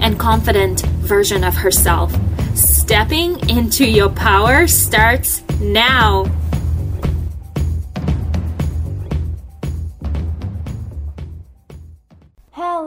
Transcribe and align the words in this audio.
and 0.00 0.18
confident 0.18 0.82
version 1.00 1.44
of 1.44 1.54
herself. 1.54 2.14
Stepping 2.54 3.48
into 3.48 3.88
your 3.88 4.10
power 4.10 4.66
starts 4.66 5.42
now. 5.60 6.24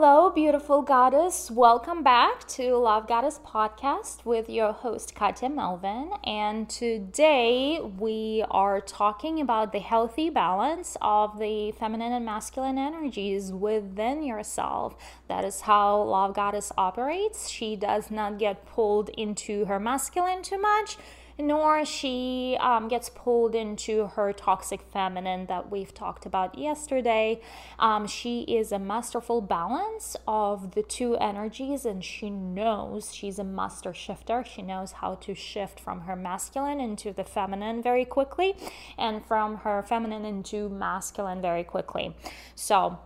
Hello, 0.06 0.28
beautiful 0.28 0.82
goddess. 0.82 1.50
Welcome 1.50 2.02
back 2.02 2.46
to 2.48 2.76
Love 2.76 3.08
Goddess 3.08 3.40
Podcast 3.42 4.22
with 4.22 4.50
your 4.50 4.74
host, 4.74 5.14
Katya 5.14 5.48
Melvin. 5.48 6.10
And 6.24 6.68
today 6.68 7.80
we 7.80 8.44
are 8.50 8.82
talking 8.82 9.40
about 9.40 9.72
the 9.72 9.78
healthy 9.78 10.28
balance 10.28 10.98
of 11.00 11.38
the 11.38 11.72
feminine 11.72 12.12
and 12.12 12.26
masculine 12.26 12.76
energies 12.76 13.50
within 13.50 14.22
yourself. 14.22 14.94
That 15.28 15.42
is 15.42 15.62
how 15.62 16.02
Love 16.02 16.34
Goddess 16.34 16.70
operates. 16.76 17.48
She 17.48 17.74
does 17.74 18.10
not 18.10 18.38
get 18.38 18.66
pulled 18.66 19.08
into 19.08 19.64
her 19.64 19.80
masculine 19.80 20.42
too 20.42 20.60
much 20.60 20.98
nor 21.38 21.84
she 21.84 22.56
um, 22.60 22.88
gets 22.88 23.08
pulled 23.08 23.54
into 23.54 24.06
her 24.08 24.32
toxic 24.32 24.82
feminine 24.92 25.46
that 25.46 25.70
we've 25.70 25.92
talked 25.92 26.26
about 26.26 26.56
yesterday. 26.56 27.40
Um, 27.78 28.06
she 28.06 28.42
is 28.42 28.72
a 28.72 28.78
masterful 28.78 29.40
balance 29.40 30.16
of 30.28 30.74
the 30.74 30.82
two 30.82 31.16
energies, 31.16 31.84
and 31.84 32.04
she 32.04 32.30
knows 32.30 33.14
she's 33.14 33.38
a 33.38 33.44
master 33.44 33.92
shifter. 33.92 34.44
She 34.44 34.62
knows 34.62 34.92
how 34.92 35.14
to 35.16 35.34
shift 35.34 35.80
from 35.80 36.02
her 36.02 36.16
masculine 36.16 36.80
into 36.80 37.12
the 37.12 37.24
feminine 37.24 37.82
very 37.82 38.04
quickly, 38.04 38.54
and 38.96 39.24
from 39.24 39.58
her 39.58 39.82
feminine 39.82 40.24
into 40.24 40.68
masculine 40.68 41.40
very 41.40 41.64
quickly. 41.64 42.14
So, 42.54 42.98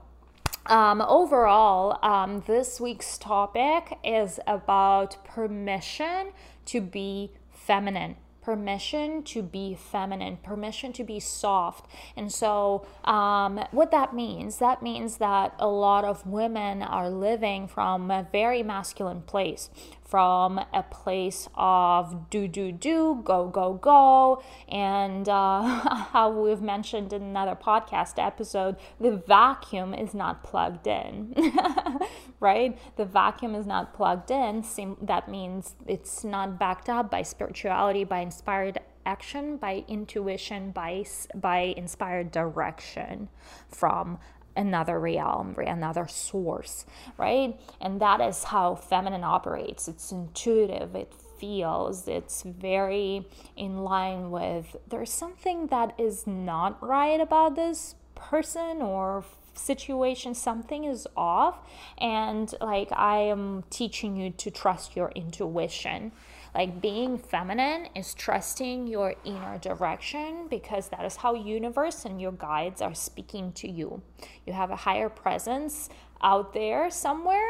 um, 0.67 1.01
overall, 1.01 1.99
um, 2.03 2.43
this 2.47 2.79
week's 2.79 3.17
topic 3.17 3.97
is 4.05 4.39
about 4.47 5.25
permission 5.25 6.33
to 6.67 6.83
be 6.83 7.33
feminine 7.69 8.17
permission 8.49 9.23
to 9.23 9.43
be 9.43 9.75
feminine, 9.75 10.39
permission 10.39 10.91
to 10.91 11.05
be 11.05 11.21
soft. 11.21 11.85
And 12.17 12.33
so, 12.33 12.87
um, 13.05 13.63
what 13.73 13.91
that 13.91 14.15
means, 14.15 14.57
that 14.57 14.83
means 14.83 15.19
that 15.19 15.55
a 15.59 15.69
lot 15.69 16.07
of 16.07 16.27
women 16.27 16.83
are 16.83 17.11
living 17.11 17.69
from 17.69 18.11
a 18.11 18.27
very 18.33 18.63
masculine 18.63 19.21
place, 19.21 19.69
from 20.03 20.59
a 20.73 20.83
place 20.83 21.51
of 21.57 22.31
do, 22.31 22.49
do, 22.49 22.73
do, 22.73 23.21
go, 23.23 23.49
go, 23.49 23.75
go. 23.75 24.43
And 24.67 25.29
uh, 25.29 25.61
how 26.13 26.31
we've 26.31 26.63
mentioned 26.63 27.13
in 27.13 27.21
another 27.21 27.55
podcast 27.55 28.15
episode, 28.17 28.77
the 28.99 29.23
vacuum 29.29 29.93
is 29.93 30.15
not 30.15 30.43
plugged 30.43 30.87
in, 30.87 31.35
right? 32.41 32.79
The 32.97 33.05
vacuum 33.05 33.55
is 33.55 33.67
not 33.67 33.93
plugged 33.93 34.31
in. 34.31 34.65
That 35.03 35.29
means 35.29 35.75
it's 35.87 36.25
not 36.25 36.59
backed 36.59 36.89
up 36.89 37.11
by 37.11 37.21
spirituality, 37.21 38.05
by 38.05 38.21
inspired 38.39 38.79
action, 39.05 39.57
by 39.57 39.85
intuition, 39.89 40.71
by, 40.71 41.05
by 41.35 41.75
inspired 41.77 42.31
direction 42.31 43.29
from 43.69 44.17
another 44.57 45.01
realm, 45.01 45.57
another 45.59 46.07
source, 46.07 46.87
right? 47.17 47.59
And 47.81 48.01
that 48.01 48.21
is 48.21 48.45
how 48.45 48.77
feminine 48.77 49.25
operates. 49.25 49.89
It's 49.89 50.13
intuitive, 50.13 50.95
it 50.95 51.13
feels, 51.41 52.07
it's 52.07 52.43
very 52.43 53.27
in 53.57 53.79
line 53.79 54.31
with 54.31 54.77
there's 54.89 55.11
something 55.11 55.67
that 55.69 55.99
is 55.99 56.29
not 56.29 56.81
right 56.81 57.21
about 57.21 57.57
this 57.57 57.97
person 58.15 58.83
or 58.83 59.25
situation. 59.55 60.33
Something 60.35 60.85
is 60.85 61.09
off. 61.17 61.59
And 61.99 62.55
like 62.61 62.91
i 62.93 63.19
am 63.19 63.65
teaching 63.71 64.17
you 64.17 64.31
to 64.31 64.51
trust 64.51 64.95
your 64.95 65.11
intuition 65.17 66.13
like 66.55 66.81
being 66.81 67.19
feminine 67.19 67.89
is 67.95 68.15
trusting 68.15 68.87
your 68.87 69.15
inner 69.25 69.59
direction 69.59 70.47
because 70.49 70.89
that 70.89 71.05
is 71.05 71.17
how 71.17 71.35
universe 71.35 72.05
and 72.05 72.21
your 72.21 72.33
guides 72.33 72.81
are 72.83 72.95
speaking 72.95 73.53
to 73.53 73.71
you. 73.71 74.03
You 74.47 74.53
have 74.53 74.71
a 74.71 74.77
higher 74.77 75.09
presence 75.09 75.89
out 76.23 76.53
there 76.53 76.91
somewhere 76.91 77.49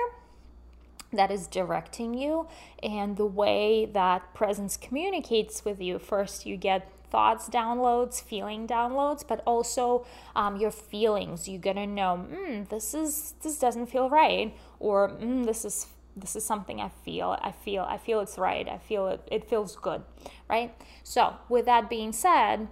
that 1.12 1.30
is 1.30 1.46
directing 1.46 2.14
you 2.14 2.46
and 2.82 3.16
the 3.16 3.26
way 3.26 3.86
that 3.92 4.34
presence 4.34 4.76
communicates 4.76 5.64
with 5.64 5.80
you 5.80 5.98
first 5.98 6.44
you 6.44 6.56
get 6.56 6.90
thoughts 7.10 7.48
downloads 7.48 8.22
feeling 8.22 8.66
downloads 8.66 9.26
but 9.26 9.42
also 9.46 10.04
um, 10.36 10.56
your 10.56 10.70
feelings 10.70 11.48
you're 11.48 11.60
gonna 11.60 11.86
know 11.86 12.26
mm, 12.30 12.68
this 12.68 12.92
is 12.92 13.34
this 13.42 13.58
doesn't 13.58 13.86
feel 13.86 14.10
right 14.10 14.54
or 14.78 15.08
mm, 15.08 15.46
this 15.46 15.64
is 15.64 15.86
this 16.20 16.36
is 16.36 16.44
something 16.44 16.80
I 16.80 16.90
feel. 17.04 17.36
I 17.40 17.52
feel 17.52 17.82
I 17.82 17.98
feel 17.98 18.20
it's 18.20 18.38
right. 18.38 18.68
I 18.68 18.78
feel 18.78 19.08
it 19.08 19.28
it 19.30 19.48
feels 19.48 19.76
good, 19.76 20.02
right? 20.48 20.74
So, 21.02 21.34
with 21.48 21.64
that 21.66 21.88
being 21.88 22.12
said, 22.12 22.68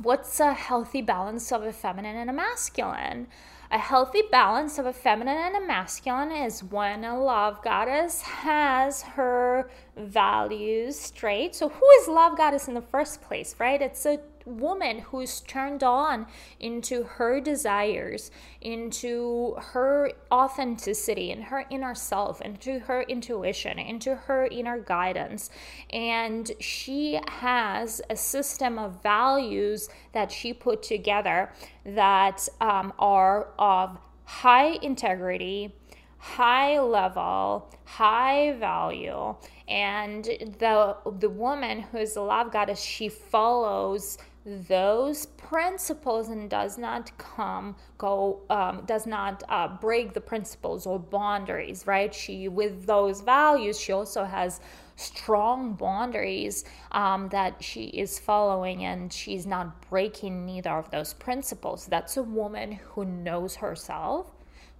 what's 0.00 0.40
a 0.40 0.52
healthy 0.52 1.02
balance 1.02 1.52
of 1.52 1.62
a 1.62 1.72
feminine 1.72 2.16
and 2.16 2.30
a 2.30 2.32
masculine? 2.32 3.28
A 3.70 3.78
healthy 3.78 4.22
balance 4.30 4.78
of 4.78 4.86
a 4.86 4.94
feminine 4.94 5.36
and 5.36 5.54
a 5.54 5.66
masculine 5.66 6.32
is 6.32 6.64
when 6.64 7.04
a 7.04 7.22
love 7.22 7.62
goddess 7.62 8.22
has 8.22 9.02
her 9.02 9.70
values 9.94 10.98
straight. 10.98 11.54
So, 11.54 11.68
who 11.68 11.90
is 12.00 12.08
love 12.08 12.38
goddess 12.38 12.68
in 12.68 12.74
the 12.74 12.80
first 12.80 13.20
place, 13.20 13.54
right? 13.58 13.82
It's 13.82 14.06
a 14.06 14.20
woman 14.48 15.00
who's 15.00 15.40
turned 15.40 15.82
on 15.82 16.26
into 16.58 17.04
her 17.04 17.40
desires, 17.40 18.30
into 18.60 19.54
her 19.58 20.10
authenticity, 20.32 21.30
and 21.30 21.44
her 21.44 21.64
inner 21.70 21.94
self, 21.94 22.40
into 22.40 22.80
her 22.80 23.02
intuition, 23.02 23.78
into 23.78 24.14
her 24.14 24.46
inner 24.46 24.78
guidance. 24.78 25.50
And 25.90 26.50
she 26.60 27.20
has 27.28 28.00
a 28.10 28.16
system 28.16 28.78
of 28.78 29.02
values 29.02 29.88
that 30.12 30.32
she 30.32 30.52
put 30.52 30.82
together 30.82 31.52
that 31.84 32.48
um, 32.60 32.92
are 32.98 33.48
of 33.58 33.98
high 34.24 34.78
integrity 34.82 35.74
high 36.18 36.80
level, 36.80 37.70
high 37.84 38.52
value. 38.58 39.34
And 39.68 40.24
the 40.24 40.96
the 41.18 41.30
woman 41.30 41.80
who 41.80 41.98
is 41.98 42.16
a 42.16 42.22
love 42.22 42.52
goddess, 42.52 42.80
she 42.80 43.08
follows 43.08 44.18
those 44.66 45.26
principles 45.26 46.28
and 46.28 46.48
does 46.48 46.78
not 46.78 47.16
come 47.18 47.76
go 47.98 48.40
um, 48.48 48.82
does 48.86 49.06
not 49.06 49.42
uh, 49.48 49.68
break 49.68 50.14
the 50.14 50.20
principles 50.20 50.86
or 50.86 50.98
boundaries 50.98 51.86
right? 51.86 52.14
She 52.14 52.48
with 52.48 52.86
those 52.86 53.20
values 53.20 53.78
she 53.78 53.92
also 53.92 54.24
has 54.24 54.60
strong 54.96 55.74
boundaries 55.74 56.64
um, 56.92 57.28
that 57.28 57.62
she 57.62 57.84
is 57.84 58.18
following 58.18 58.84
and 58.84 59.12
she's 59.12 59.46
not 59.46 59.88
breaking 59.90 60.44
neither 60.44 60.70
of 60.70 60.90
those 60.90 61.12
principles. 61.12 61.86
That's 61.86 62.16
a 62.16 62.22
woman 62.22 62.72
who 62.72 63.04
knows 63.04 63.56
herself 63.56 64.32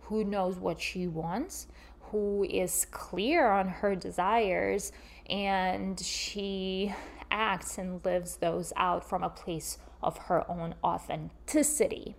who 0.02 0.24
knows 0.24 0.56
what 0.56 0.80
she 0.80 1.06
wants 1.06 1.66
who 2.10 2.42
is 2.44 2.86
clear 2.90 3.50
on 3.50 3.68
her 3.68 3.94
desires 3.94 4.92
and 5.28 6.00
she 6.00 6.94
acts 7.30 7.78
and 7.78 8.04
lives 8.04 8.36
those 8.36 8.72
out 8.76 9.08
from 9.08 9.22
a 9.22 9.28
place 9.28 9.78
of 10.02 10.16
her 10.18 10.48
own 10.50 10.74
authenticity. 10.84 12.14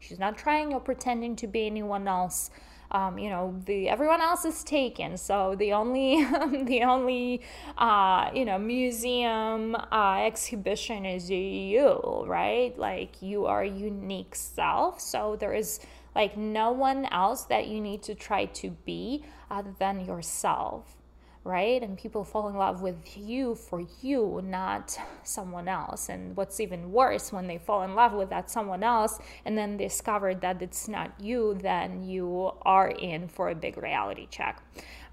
She's 0.00 0.18
not 0.18 0.36
trying 0.36 0.72
or 0.72 0.80
pretending 0.80 1.36
to 1.36 1.46
be 1.46 1.66
anyone 1.66 2.06
else. 2.06 2.50
Um, 2.90 3.18
you 3.18 3.30
know, 3.30 3.60
the 3.66 3.88
everyone 3.88 4.20
else 4.20 4.44
is 4.44 4.62
taken, 4.62 5.16
so 5.16 5.56
the 5.58 5.72
only 5.72 6.24
the 6.64 6.82
only 6.84 7.42
uh, 7.76 8.30
you 8.32 8.44
know 8.44 8.58
museum 8.58 9.74
uh, 9.74 10.22
exhibition 10.24 11.04
is 11.04 11.28
you, 11.28 12.24
right? 12.26 12.78
Like 12.78 13.20
you 13.20 13.46
are 13.46 13.62
a 13.62 13.68
unique 13.68 14.36
self, 14.36 15.00
so 15.00 15.36
there 15.38 15.52
is 15.52 15.80
like 16.14 16.36
no 16.36 16.70
one 16.70 17.06
else 17.06 17.42
that 17.44 17.66
you 17.66 17.80
need 17.80 18.04
to 18.04 18.14
try 18.14 18.44
to 18.46 18.70
be 18.70 19.24
other 19.50 19.74
than 19.80 20.04
yourself 20.04 20.96
right? 21.46 21.80
And 21.80 21.96
people 21.96 22.24
fall 22.24 22.48
in 22.48 22.56
love 22.56 22.82
with 22.82 23.16
you 23.16 23.54
for 23.54 23.86
you, 24.02 24.42
not 24.44 24.98
someone 25.22 25.68
else. 25.68 26.08
And 26.08 26.36
what's 26.36 26.58
even 26.58 26.90
worse, 26.90 27.32
when 27.32 27.46
they 27.46 27.56
fall 27.56 27.84
in 27.84 27.94
love 27.94 28.12
with 28.12 28.30
that 28.30 28.50
someone 28.50 28.82
else 28.82 29.20
and 29.44 29.56
then 29.56 29.76
discover 29.76 30.34
that 30.34 30.60
it's 30.60 30.88
not 30.88 31.12
you, 31.20 31.54
then 31.54 32.02
you 32.02 32.50
are 32.62 32.88
in 32.88 33.28
for 33.28 33.48
a 33.48 33.54
big 33.54 33.76
reality 33.76 34.26
check, 34.28 34.60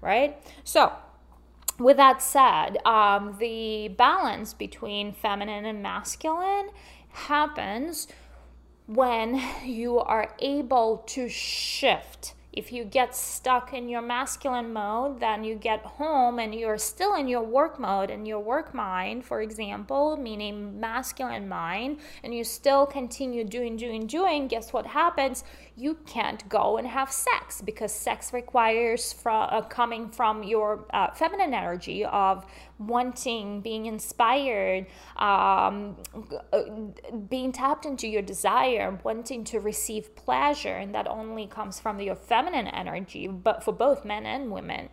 right? 0.00 0.36
So, 0.64 0.92
with 1.78 1.96
that 1.96 2.20
said, 2.20 2.78
um, 2.84 3.36
the 3.38 3.88
balance 3.88 4.54
between 4.54 5.12
feminine 5.12 5.64
and 5.64 5.82
masculine 5.82 6.70
happens 7.10 8.08
when 8.86 9.40
you 9.64 9.98
are 9.98 10.34
able 10.40 10.98
to 11.06 11.28
shift 11.28 12.34
if 12.56 12.72
you 12.72 12.84
get 12.84 13.16
stuck 13.16 13.72
in 13.72 13.88
your 13.88 14.00
masculine 14.00 14.72
mode, 14.72 15.18
then 15.18 15.42
you 15.42 15.56
get 15.56 15.80
home 15.80 16.38
and 16.38 16.54
you're 16.54 16.78
still 16.78 17.14
in 17.14 17.26
your 17.26 17.42
work 17.42 17.80
mode 17.80 18.10
and 18.10 18.28
your 18.28 18.38
work 18.38 18.72
mind, 18.72 19.24
for 19.24 19.42
example, 19.42 20.16
meaning 20.16 20.78
masculine 20.78 21.48
mind, 21.48 21.98
and 22.22 22.32
you 22.32 22.44
still 22.44 22.86
continue 22.86 23.44
doing, 23.44 23.76
doing, 23.76 24.06
doing. 24.06 24.46
Guess 24.46 24.72
what 24.72 24.86
happens? 24.86 25.42
You 25.76 25.98
can't 26.06 26.48
go 26.48 26.76
and 26.76 26.86
have 26.86 27.10
sex 27.10 27.60
because 27.60 27.92
sex 27.92 28.32
requires 28.32 29.12
from 29.12 29.48
uh, 29.50 29.62
coming 29.62 30.08
from 30.08 30.44
your 30.44 30.86
uh, 30.92 31.10
feminine 31.10 31.52
energy 31.52 32.04
of 32.04 32.46
wanting, 32.78 33.60
being 33.60 33.86
inspired, 33.86 34.86
um, 35.16 35.96
uh, 36.52 36.62
being 37.28 37.50
tapped 37.50 37.86
into 37.86 38.06
your 38.06 38.22
desire, 38.22 39.00
wanting 39.02 39.42
to 39.44 39.58
receive 39.58 40.14
pleasure, 40.14 40.74
and 40.74 40.94
that 40.94 41.08
only 41.08 41.46
comes 41.48 41.80
from 41.80 42.00
your 42.00 42.14
feminine 42.14 42.68
energy, 42.68 43.26
but 43.26 43.64
for 43.64 43.72
both 43.72 44.04
men 44.04 44.26
and 44.26 44.52
women. 44.52 44.88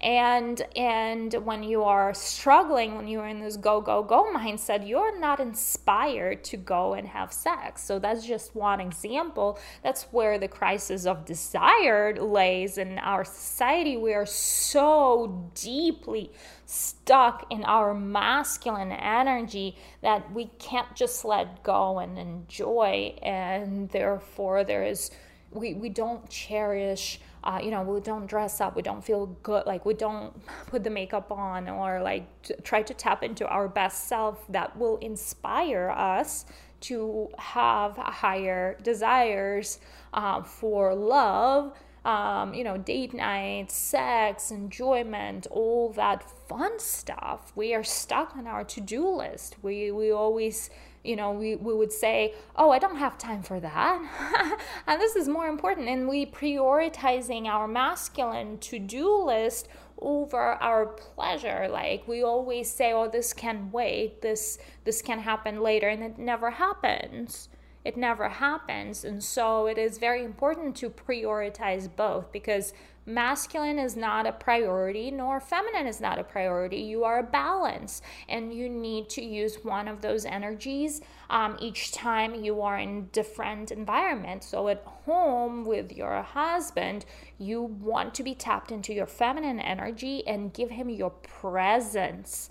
And 0.00 0.62
and 0.76 1.34
when 1.44 1.64
you 1.64 1.82
are 1.82 2.14
struggling, 2.14 2.94
when 2.94 3.08
you're 3.08 3.26
in 3.26 3.40
this 3.40 3.56
go 3.56 3.80
go 3.80 4.02
go 4.04 4.32
mindset, 4.32 4.86
you're 4.86 5.18
not 5.18 5.40
inspired 5.40 6.44
to 6.44 6.56
go 6.56 6.94
and 6.94 7.08
have 7.08 7.32
sex. 7.32 7.82
So 7.82 7.98
that's 7.98 8.24
just 8.24 8.54
one 8.54 8.80
example. 8.80 9.58
That's 9.82 10.04
where 10.04 10.19
the 10.38 10.48
crisis 10.48 11.06
of 11.06 11.24
desire 11.24 12.14
lays 12.14 12.78
in 12.78 12.98
our 12.98 13.24
society. 13.24 13.96
We 13.96 14.14
are 14.14 14.26
so 14.26 15.50
deeply 15.54 16.30
stuck 16.70 17.46
in 17.50 17.64
our 17.64 17.92
masculine 17.94 18.92
energy 18.92 19.76
that 20.02 20.32
we 20.32 20.46
can't 20.58 20.94
just 20.94 21.24
let 21.24 21.62
go 21.64 21.98
and 21.98 22.16
enjoy 22.16 23.12
and 23.22 23.90
therefore 23.90 24.62
there 24.62 24.84
is 24.84 25.10
we, 25.50 25.74
we 25.74 25.88
don't 25.88 26.30
cherish 26.30 27.20
uh, 27.42 27.58
you 27.60 27.72
know 27.72 27.82
we 27.82 27.98
don't 28.00 28.26
dress 28.26 28.60
up 28.60 28.76
we 28.76 28.82
don't 28.82 29.02
feel 29.02 29.26
good 29.42 29.66
like 29.66 29.84
we 29.84 29.94
don't 29.94 30.32
put 30.66 30.84
the 30.84 30.90
makeup 30.90 31.32
on 31.32 31.68
or 31.68 32.00
like 32.00 32.24
try 32.62 32.82
to 32.82 32.94
tap 32.94 33.24
into 33.24 33.44
our 33.48 33.66
best 33.66 34.06
self 34.06 34.46
that 34.48 34.76
will 34.76 34.96
inspire 34.98 35.90
us 35.90 36.44
to 36.80 37.28
have 37.38 37.96
higher 37.96 38.76
desires 38.82 39.78
uh, 40.12 40.42
for 40.42 40.94
love 40.94 41.72
um, 42.04 42.54
you 42.54 42.64
know, 42.64 42.78
date 42.78 43.12
nights, 43.12 43.74
sex, 43.74 44.50
enjoyment, 44.50 45.46
all 45.50 45.90
that 45.92 46.22
fun 46.48 46.78
stuff. 46.78 47.52
We 47.54 47.74
are 47.74 47.84
stuck 47.84 48.36
on 48.36 48.46
our 48.46 48.64
to 48.64 48.80
do 48.80 49.06
list. 49.08 49.56
We, 49.62 49.90
we 49.90 50.10
always, 50.10 50.70
you 51.04 51.16
know, 51.16 51.32
we, 51.32 51.56
we 51.56 51.74
would 51.74 51.92
say, 51.92 52.34
oh, 52.56 52.70
I 52.70 52.78
don't 52.78 52.96
have 52.96 53.18
time 53.18 53.42
for 53.42 53.60
that. 53.60 54.58
and 54.86 55.00
this 55.00 55.14
is 55.14 55.28
more 55.28 55.46
important. 55.46 55.88
And 55.88 56.08
we 56.08 56.24
prioritizing 56.24 57.44
our 57.44 57.68
masculine 57.68 58.58
to 58.58 58.78
do 58.78 59.22
list 59.22 59.68
over 60.00 60.54
our 60.54 60.86
pleasure. 60.86 61.68
Like 61.70 62.06
we 62.08 62.22
always 62.22 62.70
say 62.70 62.92
oh 62.92 63.08
this 63.08 63.32
can 63.32 63.70
wait. 63.72 64.22
This 64.22 64.58
this 64.84 65.02
can 65.02 65.20
happen 65.20 65.60
later 65.60 65.88
and 65.88 66.02
it 66.02 66.18
never 66.18 66.50
happens 66.50 67.48
it 67.84 67.96
never 67.96 68.28
happens. 68.28 69.04
And 69.04 69.22
so 69.22 69.66
it 69.66 69.78
is 69.78 69.98
very 69.98 70.24
important 70.24 70.76
to 70.76 70.90
prioritize 70.90 71.88
both 71.94 72.30
because 72.30 72.74
masculine 73.06 73.78
is 73.78 73.96
not 73.96 74.26
a 74.26 74.32
priority 74.32 75.10
nor 75.10 75.40
feminine 75.40 75.86
is 75.86 76.00
not 76.00 76.18
a 76.18 76.24
priority. 76.24 76.76
You 76.76 77.04
are 77.04 77.20
a 77.20 77.22
balance 77.22 78.02
and 78.28 78.52
you 78.52 78.68
need 78.68 79.08
to 79.10 79.24
use 79.24 79.58
one 79.62 79.88
of 79.88 80.02
those 80.02 80.26
energies 80.26 81.00
um, 81.30 81.56
each 81.58 81.92
time 81.92 82.34
you 82.34 82.60
are 82.60 82.78
in 82.78 83.06
different 83.12 83.70
environments. 83.70 84.46
So 84.46 84.68
at 84.68 84.84
home 84.84 85.64
with 85.64 85.90
your 85.92 86.22
husband, 86.22 87.06
you 87.38 87.62
want 87.62 88.14
to 88.14 88.22
be 88.22 88.34
tapped 88.34 88.70
into 88.70 88.92
your 88.92 89.06
feminine 89.06 89.58
energy 89.58 90.26
and 90.26 90.52
give 90.52 90.70
him 90.70 90.90
your 90.90 91.10
presence. 91.10 92.50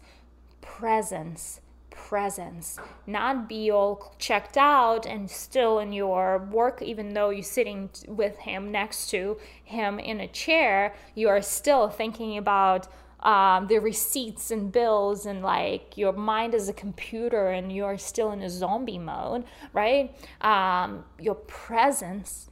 Presence 0.61 1.61
presence, 1.89 2.77
not 3.05 3.47
be 3.47 3.71
all 3.71 4.15
checked 4.17 4.57
out 4.57 5.05
and 5.05 5.29
still 5.29 5.79
in 5.79 5.93
your 5.93 6.39
work, 6.51 6.81
even 6.81 7.13
though 7.13 7.29
you're 7.29 7.43
sitting 7.43 7.89
with 8.07 8.37
him 8.37 8.71
next 8.71 9.09
to 9.11 9.37
him 9.63 9.99
in 9.99 10.19
a 10.19 10.27
chair, 10.27 10.93
you 11.15 11.29
are 11.29 11.41
still 11.41 11.89
thinking 11.89 12.37
about 12.37 12.87
um, 13.21 13.67
the 13.67 13.79
receipts 13.79 14.49
and 14.49 14.71
bills 14.71 15.25
and 15.25 15.41
like 15.41 15.97
your 15.97 16.13
mind 16.13 16.53
is 16.53 16.69
a 16.69 16.73
computer 16.73 17.49
and 17.49 17.71
you're 17.71 17.97
still 17.97 18.31
in 18.31 18.41
a 18.41 18.49
zombie 18.49 18.97
mode, 18.97 19.43
right? 19.73 20.15
Um, 20.41 21.03
your 21.19 21.35
presence 21.35 22.49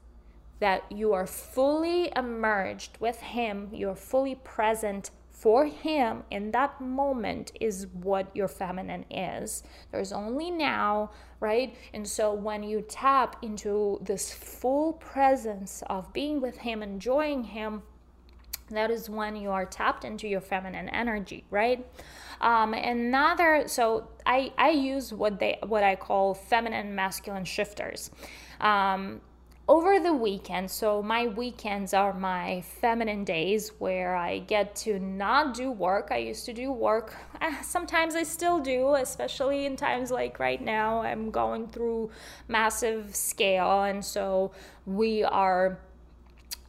that 0.59 0.91
you 0.91 1.13
are 1.13 1.27
fully 1.27 2.11
emerged 2.15 2.97
with 2.99 3.19
him, 3.19 3.69
you're 3.71 3.95
fully 3.95 4.35
present 4.35 5.11
for 5.37 5.65
him 5.65 6.23
in 6.31 6.49
that 6.49 6.81
moment 6.81 7.51
is 7.61 7.85
what 7.93 8.35
your 8.35 8.47
feminine 8.47 9.05
is. 9.11 9.61
There's 9.91 10.11
only 10.11 10.49
now, 10.49 11.11
right? 11.39 11.75
And 11.93 12.07
so 12.07 12.33
when 12.33 12.63
you 12.63 12.81
tap 12.81 13.35
into 13.43 13.99
this 14.01 14.33
full 14.33 14.93
presence 14.93 15.83
of 15.87 16.11
being 16.11 16.41
with 16.41 16.57
him, 16.57 16.81
enjoying 16.81 17.43
him, 17.43 17.83
that 18.71 18.89
is 18.89 19.11
when 19.11 19.35
you 19.35 19.51
are 19.51 19.65
tapped 19.65 20.03
into 20.03 20.27
your 20.27 20.41
feminine 20.41 20.89
energy, 20.89 21.45
right? 21.51 21.85
Um, 22.41 22.73
another, 22.73 23.67
so 23.67 24.09
I 24.25 24.51
I 24.57 24.71
use 24.71 25.13
what 25.13 25.39
they 25.39 25.59
what 25.65 25.83
I 25.83 25.95
call 25.95 26.33
feminine 26.33 26.95
masculine 26.95 27.45
shifters. 27.45 28.09
Um, 28.59 29.21
over 29.67 29.99
the 29.99 30.13
weekend, 30.13 30.71
so 30.71 31.03
my 31.03 31.27
weekends 31.27 31.93
are 31.93 32.13
my 32.13 32.61
feminine 32.79 33.25
days 33.25 33.73
where 33.79 34.15
I 34.15 34.39
get 34.39 34.75
to 34.77 34.97
not 34.97 35.53
do 35.53 35.71
work. 35.71 36.07
I 36.09 36.17
used 36.17 36.45
to 36.45 36.53
do 36.53 36.71
work. 36.71 37.13
Sometimes 37.63 38.15
I 38.15 38.23
still 38.23 38.59
do, 38.59 38.95
especially 38.95 39.65
in 39.65 39.75
times 39.75 40.09
like 40.09 40.39
right 40.39 40.61
now. 40.61 41.01
I'm 41.01 41.31
going 41.31 41.67
through 41.67 42.11
massive 42.47 43.13
scale, 43.13 43.83
and 43.83 44.03
so 44.03 44.51
we 44.85 45.23
are 45.25 45.79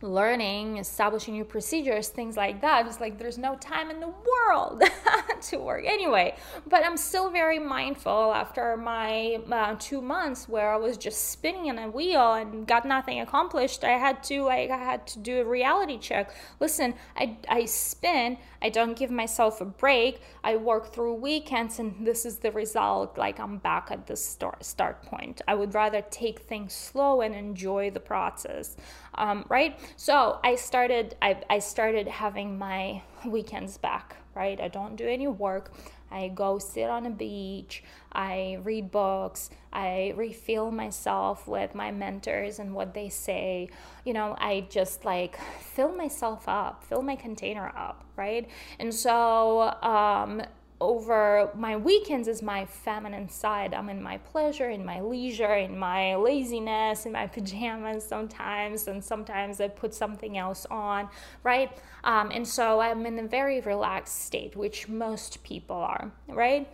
learning, 0.01 0.79
establishing 0.79 1.35
new 1.35 1.45
procedures, 1.45 2.09
things 2.09 2.37
like 2.37 2.61
that. 2.61 2.87
It's 2.87 3.01
like 3.01 3.19
there's 3.19 3.39
no 3.39 3.57
time 3.57 3.91
in 3.91 4.01
the 4.01 4.09
world 4.09 4.83
to 5.43 5.57
work 5.59 5.85
anyway. 5.87 6.37
But 6.67 6.85
I'm 6.85 6.97
still 6.97 7.31
very 7.31 7.59
mindful 7.59 8.33
after 8.33 8.77
my 8.77 9.41
uh, 9.51 9.77
two 9.79 10.01
months 10.01 10.49
where 10.49 10.73
I 10.73 10.77
was 10.77 10.97
just 10.97 11.31
spinning 11.31 11.67
in 11.67 11.79
a 11.79 11.91
wheel 11.91 12.35
and 12.35 12.67
got 12.67 12.87
nothing 12.87 13.21
accomplished. 13.21 13.83
I 13.83 13.99
had 13.99 14.23
to 14.25 14.43
like 14.45 14.71
I 14.71 14.79
had 14.79 15.07
to 15.09 15.19
do 15.19 15.41
a 15.41 15.45
reality 15.45 15.99
check. 15.99 16.33
Listen, 16.61 16.95
I 17.17 17.37
I 17.49 17.65
spin. 17.65 18.39
I 18.61 18.71
don't 18.71 18.97
give 18.97 19.11
myself 19.11 19.61
a 19.61 19.65
break. 19.65 20.21
I 20.43 20.57
work 20.57 20.93
through 20.93 21.15
weekends, 21.15 21.79
and 21.79 22.07
this 22.07 22.25
is 22.25 22.39
the 22.39 22.51
result. 22.53 23.19
Like 23.19 23.39
I'm 23.41 23.59
back 23.59 23.89
at 23.91 24.07
the 24.07 24.17
start 24.17 24.65
start 24.65 25.03
point. 25.03 25.43
I 25.49 25.55
would 25.55 25.75
rather 25.75 26.03
take 26.03 26.41
things 26.41 26.73
slow 26.73 27.21
and 27.21 27.35
enjoy 27.35 27.91
the 27.91 28.01
process 28.01 28.77
um, 29.19 29.45
right? 29.49 29.79
So 29.97 30.39
I 30.45 30.55
started, 30.55 31.17
I, 31.21 31.43
I 31.51 31.59
started 31.59 32.09
having 32.09 32.59
my 32.59 33.03
weekends 33.25 33.79
back, 33.79 34.17
right? 34.35 34.61
I 34.61 34.69
don't 34.69 34.97
do 34.97 35.07
any 35.07 35.29
work. 35.29 35.73
I 36.11 36.29
go 36.29 36.59
sit 36.59 36.89
on 36.89 37.07
a 37.07 37.11
beach. 37.11 37.83
I 38.13 38.59
read 38.63 38.91
books. 38.91 39.51
I 39.73 40.15
refill 40.17 40.71
myself 40.71 41.47
with 41.47 41.75
my 41.75 41.91
mentors 41.91 42.59
and 42.59 42.75
what 42.75 42.95
they 42.95 43.09
say. 43.11 43.69
You 44.05 44.15
know, 44.15 44.35
I 44.39 44.67
just 44.71 45.05
like 45.05 45.39
fill 45.61 45.95
myself 45.95 46.49
up, 46.49 46.85
fill 46.85 47.03
my 47.03 47.17
container 47.17 47.69
up, 47.77 48.05
right? 48.17 48.49
And 48.79 48.95
so, 48.95 49.75
um, 49.83 50.43
over 50.81 51.51
my 51.55 51.77
weekends 51.77 52.29
is 52.29 52.43
my 52.43 52.65
feminine 52.65 53.29
side. 53.29 53.75
I'm 53.75 53.89
in 53.89 54.03
my 54.03 54.19
pleasure, 54.19 54.71
in 54.71 54.85
my 54.85 55.01
leisure, 55.01 55.55
in 55.55 55.79
my 55.79 56.15
laziness, 56.15 57.07
in 57.07 57.13
my 57.13 57.27
pajamas 57.37 58.07
sometimes, 58.07 58.89
and 58.89 59.03
sometimes 59.03 59.61
I 59.61 59.69
put 59.69 59.95
something 59.95 60.39
else 60.39 60.67
on, 60.71 61.09
right? 61.43 61.77
Um, 62.05 62.31
and 62.31 62.47
so 62.47 62.81
I'm 62.81 63.07
in 63.07 63.19
a 63.19 63.27
very 63.27 63.61
relaxed 63.61 64.25
state, 64.25 64.57
which 64.57 64.89
most 64.89 65.43
people 65.43 65.77
are, 65.77 66.13
right? 66.29 66.69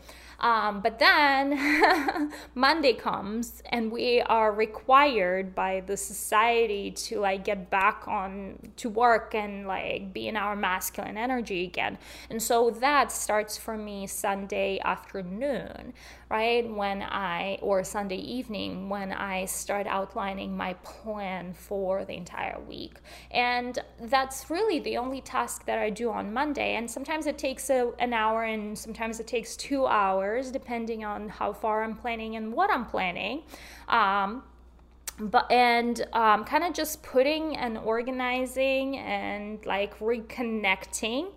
Um, 0.44 0.82
but 0.82 0.98
then 0.98 2.30
Monday 2.54 2.92
comes 2.92 3.62
and 3.70 3.90
we 3.90 4.20
are 4.20 4.52
required 4.52 5.54
by 5.54 5.80
the 5.80 5.96
society 5.96 6.90
to 6.90 7.20
like 7.20 7.46
get 7.46 7.70
back 7.70 8.06
on 8.06 8.58
to 8.76 8.90
work 8.90 9.34
and 9.34 9.66
like 9.66 10.12
be 10.12 10.28
in 10.28 10.36
our 10.36 10.54
masculine 10.54 11.16
energy 11.16 11.64
again. 11.64 11.96
And 12.28 12.42
so 12.42 12.68
that 12.70 13.10
starts 13.10 13.56
for 13.56 13.78
me 13.78 14.06
Sunday 14.06 14.78
afternoon 14.84 15.94
right? 16.34 16.68
When 16.68 17.00
I, 17.00 17.60
or 17.62 17.84
Sunday 17.84 18.16
evening, 18.16 18.88
when 18.88 19.12
I 19.12 19.44
start 19.44 19.86
outlining 19.86 20.56
my 20.56 20.72
plan 20.82 21.54
for 21.54 22.04
the 22.04 22.14
entire 22.14 22.58
week. 22.66 22.96
And 23.30 23.78
that's 24.00 24.50
really 24.50 24.80
the 24.80 24.96
only 24.96 25.20
task 25.20 25.64
that 25.66 25.78
I 25.78 25.90
do 25.90 26.10
on 26.10 26.32
Monday. 26.32 26.74
And 26.74 26.90
sometimes 26.90 27.28
it 27.28 27.38
takes 27.38 27.70
a, 27.70 27.92
an 28.00 28.12
hour 28.12 28.42
and 28.42 28.76
sometimes 28.76 29.20
it 29.20 29.28
takes 29.28 29.56
two 29.56 29.86
hours, 29.86 30.50
depending 30.50 31.04
on 31.04 31.28
how 31.28 31.52
far 31.52 31.84
I'm 31.84 31.94
planning 31.94 32.34
and 32.34 32.52
what 32.52 32.68
I'm 32.68 32.84
planning. 32.84 33.42
Um, 33.86 34.42
but 35.20 35.48
and 35.52 36.04
um, 36.12 36.44
kind 36.44 36.64
of 36.64 36.72
just 36.74 37.04
putting 37.04 37.56
and 37.56 37.78
organizing 37.78 38.98
and 38.98 39.64
like 39.64 39.96
reconnecting 40.00 41.28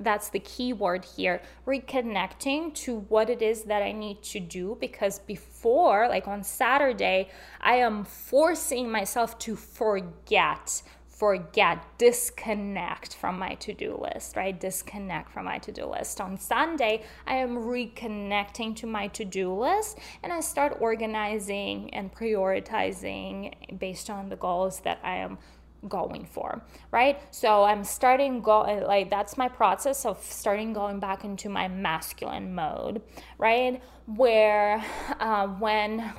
that's 0.00 0.28
the 0.28 0.40
key 0.40 0.72
word 0.72 1.04
here. 1.04 1.40
Reconnecting 1.66 2.74
to 2.74 3.00
what 3.08 3.30
it 3.30 3.42
is 3.42 3.64
that 3.64 3.82
i 3.82 3.92
need 3.92 4.22
to 4.22 4.40
do 4.40 4.76
because 4.80 5.18
before 5.20 6.08
like 6.08 6.26
on 6.26 6.42
saturday 6.42 7.28
i 7.60 7.74
am 7.74 8.04
forcing 8.04 8.90
myself 8.90 9.38
to 9.38 9.56
forget 9.56 10.82
forget 11.08 11.78
disconnect 11.96 13.14
from 13.14 13.38
my 13.38 13.54
to-do 13.54 13.96
list 13.96 14.36
right? 14.36 14.58
Disconnect 14.58 15.30
from 15.30 15.44
my 15.44 15.58
to-do 15.58 15.86
list. 15.86 16.20
On 16.20 16.36
sunday 16.36 17.04
i 17.26 17.36
am 17.36 17.56
reconnecting 17.56 18.74
to 18.76 18.86
my 18.86 19.06
to-do 19.08 19.52
list 19.52 19.98
and 20.22 20.32
i 20.32 20.40
start 20.40 20.76
organizing 20.80 21.92
and 21.94 22.12
prioritizing 22.12 23.78
based 23.78 24.10
on 24.10 24.28
the 24.28 24.36
goals 24.36 24.80
that 24.80 24.98
i 25.04 25.16
am 25.16 25.38
going 25.88 26.24
for 26.24 26.62
right? 26.90 27.20
So 27.30 27.64
i'm 27.64 27.84
starting 27.84 28.40
go 28.40 28.60
like 28.86 29.10
that's 29.10 29.36
my 29.36 29.48
process 29.48 30.04
of 30.04 30.22
starting 30.22 30.72
going 30.72 31.00
back 31.00 31.24
into 31.24 31.48
my 31.48 31.68
masculine 31.68 32.54
mode 32.54 33.02
right? 33.38 33.82
Where 34.06 34.84
uh, 35.20 35.46
when 35.48 36.12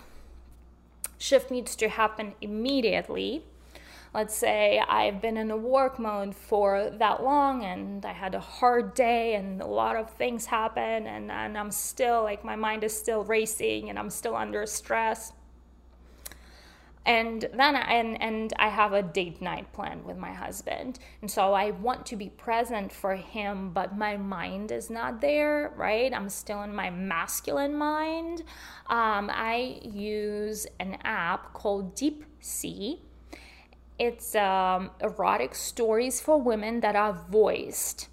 shift 1.17 1.51
needs 1.51 1.75
to 1.77 1.89
happen 1.89 2.34
immediately 2.41 3.43
let's 4.15 4.34
say 4.34 4.81
I've 4.88 5.22
been 5.22 5.36
in 5.36 5.51
a 5.51 5.57
work 5.57 6.00
mode 6.00 6.34
for 6.34 6.89
that 6.89 7.22
long 7.22 7.65
and 7.65 8.05
I 8.05 8.13
had 8.13 8.34
a 8.34 8.39
hard 8.39 8.93
day 8.93 9.36
and 9.36 9.62
a 9.62 9.65
lot 9.65 9.98
of 9.98 10.10
things 10.10 10.45
happen 10.45 11.05
and, 11.05 11.29
and 11.29 11.57
I'm 11.57 11.69
still 11.69 12.24
like 12.24 12.45
my 12.45 12.55
mind 12.55 12.86
is 12.86 12.98
still 12.98 13.25
racing 13.25 13.89
and 13.89 14.00
I'm 14.00 14.10
still 14.10 14.34
under 14.34 14.65
stress 14.65 15.34
and 17.05 17.47
then 17.53 17.75
I, 17.75 17.93
and 17.93 18.21
and 18.21 18.53
I 18.57 18.69
have 18.69 18.93
a 18.93 19.03
date 19.03 19.41
night 19.41 19.71
planned 19.74 20.05
with 20.05 20.17
my 20.17 20.33
husband. 20.33 21.00
And 21.21 21.29
so 21.29 21.53
I 21.53 21.71
want 21.71 22.05
to 22.07 22.15
be 22.15 22.29
present 22.29 22.91
for 22.91 23.15
him 23.15 23.71
but 23.71 23.97
my 23.97 24.17
mind 24.17 24.71
is 24.71 24.89
not 24.89 25.21
there 25.21 25.74
right? 25.75 26.13
I'm 26.13 26.29
still 26.29 26.62
in 26.63 26.74
my 26.74 26.89
masculine 26.89 27.75
mind. 27.75 28.43
Um, 28.88 29.29
I 29.33 29.79
use 29.83 30.67
an 30.79 30.97
app 31.03 31.53
called 31.53 31.95
Deep 31.95 32.24
Sea 32.39 33.01
it's 33.97 34.35
um, 34.35 34.91
erotic 35.01 35.55
stories 35.55 36.19
for 36.19 36.39
women 36.39 36.81
that 36.81 36.95
are 36.95 37.13
voiced. 37.13 38.09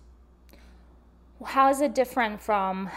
How 1.45 1.71
is 1.71 1.81
it 1.81 1.93
different 1.93 2.41
from 2.41 2.89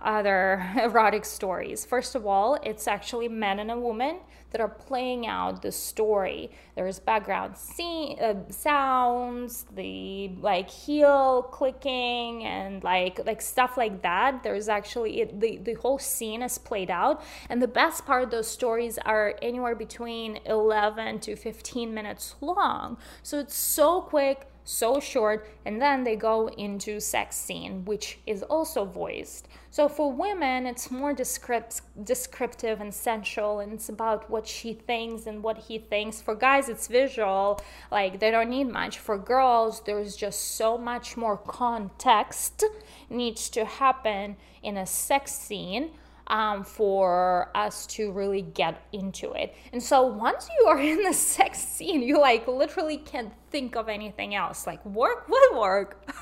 other 0.00 0.66
erotic 0.76 1.26
stories? 1.26 1.84
First 1.84 2.14
of 2.14 2.26
all, 2.26 2.58
it's 2.62 2.88
actually 2.88 3.28
men 3.28 3.58
and 3.58 3.70
a 3.70 3.78
woman 3.78 4.20
that 4.50 4.60
are 4.60 4.68
playing 4.68 5.26
out 5.26 5.62
the 5.62 5.72
story. 5.72 6.50
There's 6.74 6.98
background 6.98 7.56
scene, 7.56 8.18
uh, 8.20 8.34
sounds, 8.50 9.66
the 9.74 10.32
like 10.40 10.70
heel 10.70 11.48
clicking 11.50 12.44
and 12.44 12.82
like 12.82 13.20
like 13.26 13.42
stuff 13.42 13.76
like 13.76 14.02
that. 14.02 14.42
There's 14.42 14.68
actually 14.68 15.20
it, 15.20 15.40
the 15.40 15.58
the 15.58 15.74
whole 15.74 15.98
scene 15.98 16.42
is 16.42 16.58
played 16.58 16.90
out, 16.90 17.22
and 17.48 17.62
the 17.62 17.68
best 17.68 18.06
part, 18.06 18.30
those 18.30 18.48
stories 18.48 18.98
are 18.98 19.34
anywhere 19.42 19.74
between 19.74 20.40
11 20.44 21.20
to 21.20 21.36
15 21.36 21.94
minutes 21.94 22.34
long. 22.40 22.98
So 23.22 23.38
it's 23.38 23.54
so 23.54 24.00
quick 24.02 24.46
so 24.70 25.00
short 25.00 25.48
and 25.64 25.82
then 25.82 26.04
they 26.04 26.16
go 26.16 26.48
into 26.48 27.00
sex 27.00 27.36
scene 27.36 27.84
which 27.84 28.18
is 28.26 28.42
also 28.44 28.84
voiced. 28.84 29.48
So 29.70 29.88
for 29.88 30.12
women 30.12 30.66
it's 30.66 30.90
more 30.90 31.12
descript- 31.12 31.82
descriptive 32.04 32.80
and 32.80 32.94
sensual 32.94 33.60
and 33.60 33.72
it's 33.72 33.88
about 33.88 34.30
what 34.30 34.46
she 34.46 34.74
thinks 34.74 35.26
and 35.26 35.42
what 35.42 35.58
he 35.58 35.78
thinks. 35.78 36.20
For 36.20 36.34
guys 36.34 36.68
it's 36.68 36.86
visual 36.86 37.60
like 37.90 38.20
they 38.20 38.30
don't 38.30 38.50
need 38.50 38.68
much. 38.68 38.98
For 38.98 39.18
girls 39.18 39.80
there's 39.80 40.16
just 40.16 40.56
so 40.56 40.78
much 40.78 41.16
more 41.16 41.36
context 41.36 42.64
needs 43.08 43.50
to 43.50 43.64
happen 43.64 44.36
in 44.62 44.76
a 44.76 44.86
sex 44.86 45.32
scene 45.32 45.90
um, 46.30 46.64
for 46.64 47.50
us 47.54 47.86
to 47.88 48.12
really 48.12 48.42
get 48.42 48.86
into 48.92 49.32
it. 49.32 49.54
And 49.72 49.82
so 49.82 50.02
once 50.02 50.48
you 50.58 50.66
are 50.66 50.80
in 50.92 51.02
the 51.02 51.12
sex 51.12 51.58
scene, 51.58 52.02
you 52.02 52.18
like 52.18 52.48
literally 52.48 52.96
can't 52.96 53.32
think 53.50 53.76
of 53.76 53.88
anything 53.88 54.34
else. 54.34 54.66
Like 54.66 54.84
work 54.86 55.28
will 55.28 55.60
work. 55.60 56.02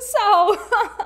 so 0.00 0.56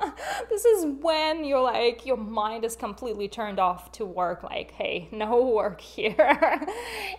this 0.49 0.65
is 0.65 0.85
when 1.01 1.43
you're 1.43 1.61
like 1.61 2.05
your 2.05 2.17
mind 2.17 2.63
is 2.63 2.75
completely 2.75 3.27
turned 3.27 3.59
off 3.59 3.91
to 3.91 4.05
work 4.05 4.43
like 4.43 4.71
hey 4.71 5.07
no 5.11 5.41
work 5.41 5.81
here 5.81 6.61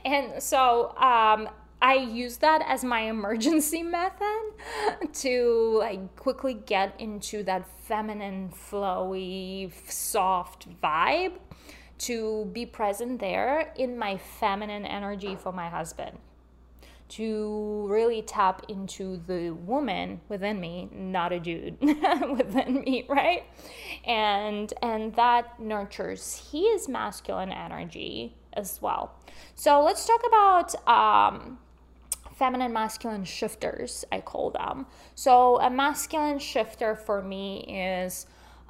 and 0.04 0.42
so 0.42 0.94
um, 0.98 1.48
I 1.84 1.96
use 1.96 2.38
that 2.38 2.64
as 2.66 2.82
my 2.82 3.00
emergency 3.02 3.82
method 3.98 4.54
to 5.12 5.76
like 5.80 6.16
quickly 6.16 6.54
get 6.54 6.98
into 6.98 7.42
that 7.42 7.68
feminine, 7.82 8.48
flowy, 8.48 9.70
soft 9.90 10.66
vibe 10.82 11.34
to 11.98 12.46
be 12.54 12.64
present 12.64 13.20
there 13.20 13.70
in 13.76 13.98
my 13.98 14.16
feminine 14.16 14.86
energy 14.86 15.36
for 15.36 15.52
my 15.52 15.68
husband. 15.68 16.16
To 17.10 17.86
really 17.90 18.22
tap 18.22 18.64
into 18.70 19.18
the 19.26 19.50
woman 19.50 20.22
within 20.30 20.58
me 20.58 20.88
not 20.90 21.32
a 21.32 21.38
dude 21.38 21.78
within 21.82 22.80
me 22.80 23.04
right? 23.10 23.44
And 24.06 24.72
and 24.80 25.14
that 25.16 25.60
nurtures 25.60 26.50
his 26.50 26.88
masculine 26.88 27.52
energy 27.52 28.36
as 28.54 28.80
well. 28.80 29.12
So 29.54 29.82
let's 29.82 30.06
talk 30.06 30.22
about 30.26 30.74
um, 30.88 31.58
feminine 32.36 32.72
masculine 32.72 33.24
shifters, 33.24 34.04
I 34.10 34.20
call 34.20 34.50
them. 34.50 34.86
So, 35.14 35.60
a 35.60 35.70
masculine 35.70 36.38
shifter 36.38 36.94
for 36.94 37.22
me 37.22 37.60
is 37.60 38.26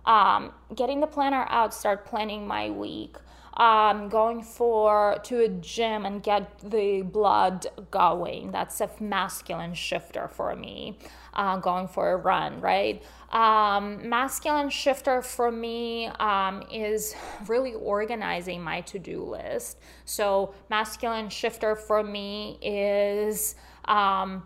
um, 0.06 0.52
getting 0.74 1.00
the 1.00 1.06
planner 1.06 1.46
out, 1.48 1.72
start 1.74 2.04
planning 2.04 2.46
my 2.46 2.70
week. 2.70 3.16
Um, 3.56 4.08
going 4.08 4.42
for 4.42 5.20
to 5.22 5.44
a 5.44 5.48
gym 5.48 6.06
and 6.06 6.20
get 6.20 6.58
the 6.58 7.02
blood 7.02 7.66
going. 7.92 8.50
That's 8.50 8.80
a 8.80 8.90
masculine 8.98 9.74
shifter 9.74 10.26
for 10.26 10.56
me. 10.56 10.98
Uh, 11.34 11.58
going 11.58 11.86
for 11.86 12.12
a 12.12 12.16
run, 12.16 12.60
right? 12.60 13.02
Um, 13.30 14.08
masculine 14.08 14.70
shifter 14.70 15.22
for 15.22 15.50
me 15.50 16.06
um, 16.06 16.62
is 16.70 17.14
really 17.46 17.74
organizing 17.74 18.62
my 18.62 18.80
to 18.82 18.98
do 18.98 19.22
list. 19.22 19.78
So, 20.04 20.54
masculine 20.70 21.28
shifter 21.28 21.74
for 21.74 22.02
me 22.02 22.58
is 22.62 23.56
um, 23.86 24.44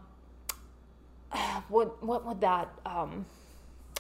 what 1.69 2.03
what 2.03 2.25
would 2.27 2.41
that 2.41 2.71
um, 2.87 3.27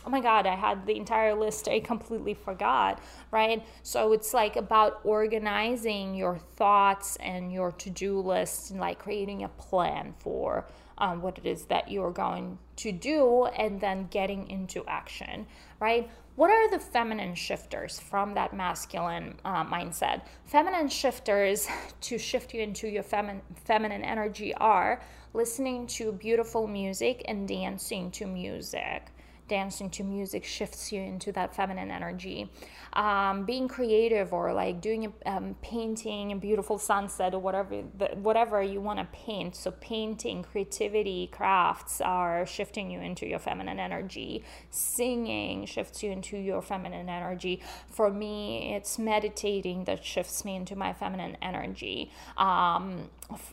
oh 0.08 0.10
my 0.10 0.20
god 0.20 0.46
i 0.46 0.54
had 0.54 0.86
the 0.86 0.96
entire 0.96 1.34
list 1.34 1.68
i 1.68 1.78
completely 1.78 2.32
forgot 2.32 2.98
right 3.30 3.62
so 3.82 4.12
it's 4.14 4.32
like 4.32 4.56
about 4.56 5.00
organizing 5.04 6.14
your 6.14 6.38
thoughts 6.56 7.16
and 7.16 7.52
your 7.52 7.72
to-do 7.72 8.18
list 8.18 8.70
and 8.70 8.80
like 8.80 8.98
creating 8.98 9.44
a 9.44 9.48
plan 9.48 10.14
for 10.18 10.64
um, 10.96 11.22
what 11.22 11.38
it 11.38 11.46
is 11.46 11.66
that 11.66 11.90
you're 11.90 12.10
going 12.10 12.58
to 12.76 12.92
do 12.92 13.44
and 13.46 13.80
then 13.80 14.08
getting 14.10 14.48
into 14.50 14.84
action, 14.86 15.46
right? 15.80 16.10
What 16.36 16.50
are 16.50 16.70
the 16.70 16.78
feminine 16.78 17.34
shifters 17.34 17.98
from 17.98 18.34
that 18.34 18.52
masculine 18.52 19.34
uh, 19.44 19.64
mindset? 19.64 20.22
Feminine 20.44 20.88
shifters 20.88 21.66
to 22.02 22.18
shift 22.18 22.54
you 22.54 22.62
into 22.62 22.88
your 22.88 23.02
femi- 23.02 23.40
feminine 23.64 24.04
energy 24.04 24.54
are 24.54 25.02
listening 25.34 25.86
to 25.86 26.12
beautiful 26.12 26.66
music 26.66 27.22
and 27.26 27.48
dancing 27.48 28.10
to 28.12 28.26
music 28.26 29.12
dancing 29.48 29.90
to 29.90 30.04
music 30.04 30.44
shifts 30.44 30.92
you 30.92 31.00
into 31.00 31.32
that 31.32 31.54
feminine 31.54 31.90
energy. 31.90 32.50
Um, 32.92 33.44
being 33.44 33.68
creative 33.68 34.32
or 34.32 34.52
like 34.52 34.80
doing 34.80 35.06
a 35.06 35.30
um, 35.30 35.56
painting 35.62 36.32
a 36.32 36.36
beautiful 36.36 36.78
sunset 36.78 37.34
or 37.34 37.38
whatever 37.38 37.82
the, 37.96 38.06
whatever 38.14 38.62
you 38.62 38.80
want 38.80 38.98
to 38.98 39.06
paint. 39.12 39.56
So 39.56 39.70
painting, 39.70 40.42
creativity, 40.42 41.28
crafts 41.32 42.00
are 42.00 42.46
shifting 42.46 42.90
you 42.90 43.00
into 43.00 43.26
your 43.26 43.38
feminine 43.38 43.78
energy. 43.78 44.42
Singing 44.70 45.66
shifts 45.66 46.02
you 46.02 46.10
into 46.10 46.36
your 46.36 46.62
feminine 46.62 47.08
energy. 47.08 47.62
For 47.88 48.10
me, 48.10 48.74
it's 48.74 48.98
meditating 48.98 49.84
that 49.84 50.04
shifts 50.04 50.44
me 50.44 50.56
into 50.56 50.76
my 50.76 50.92
feminine 50.92 51.36
energy. 51.42 52.10
Um, 52.36 53.10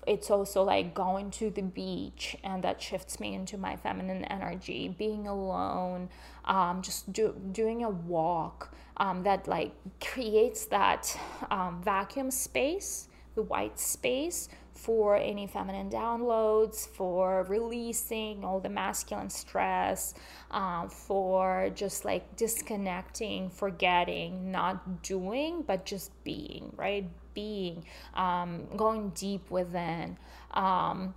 it's 0.08 0.32
also 0.32 0.64
like 0.64 0.94
going 0.94 1.32
to 1.32 1.50
the 1.50 1.62
beach 1.62 2.38
and 2.44 2.64
that 2.64 2.82
shifts 2.82 3.20
me 3.20 3.34
into 3.34 3.58
my 3.58 3.76
feminine 3.76 4.24
energy. 4.26 4.88
Being 4.98 5.28
alone 5.28 5.85
alone, 5.86 6.10
um, 6.46 6.82
just 6.82 7.12
do, 7.12 7.36
doing 7.52 7.84
a 7.84 7.90
walk 7.90 8.74
um, 8.98 9.24
that 9.24 9.48
like 9.48 9.74
creates 10.04 10.66
that 10.66 11.18
um, 11.52 11.82
vacuum 11.84 12.32
space, 12.32 13.08
the 13.36 13.42
white 13.42 13.80
space 13.80 14.50
for 14.74 15.16
any 15.16 15.48
feminine 15.48 15.90
downloads, 15.90 16.88
for 16.88 17.44
releasing 17.44 18.44
all 18.44 18.60
the 18.60 18.70
masculine 18.70 19.30
stress, 19.30 20.14
uh, 20.52 20.88
for 20.88 21.72
just 21.74 22.04
like 22.04 22.36
disconnecting, 22.36 23.50
forgetting, 23.50 24.52
not 24.52 25.02
doing, 25.02 25.64
but 25.66 25.86
just 25.86 26.12
being, 26.24 26.72
right? 26.76 27.10
Being, 27.34 27.86
um, 28.14 28.66
going 28.76 29.10
deep 29.10 29.50
within. 29.50 30.18
Um, 30.52 31.14